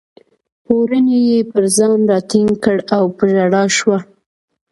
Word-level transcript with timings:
پوړنی 0.63 1.17
یې 1.29 1.39
پر 1.51 1.63
ځان 1.77 1.99
راټینګ 2.09 2.51
کړ 2.63 2.77
او 2.95 3.03
په 3.17 3.23
ژړا 3.33 3.63
شوه. 3.77 3.97